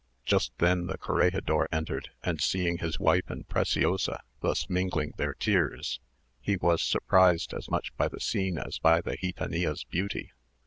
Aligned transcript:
Just 0.25 0.51
then 0.57 0.87
the 0.87 0.97
corregidor 0.97 1.67
entered, 1.71 2.09
and 2.23 2.41
seeing 2.41 2.79
his 2.79 2.99
wife 2.99 3.29
and 3.29 3.47
Preciosa 3.47 4.21
thus 4.39 4.67
mingling 4.67 5.13
their 5.17 5.35
tears, 5.35 5.99
he 6.39 6.57
was 6.57 6.81
surprised 6.81 7.53
as 7.53 7.69
much 7.69 7.95
by 7.97 8.07
the 8.07 8.19
scene 8.19 8.57
as 8.57 8.79
by 8.79 9.01
the 9.01 9.15
gitanilla's 9.15 9.83
beauty. 9.83 10.31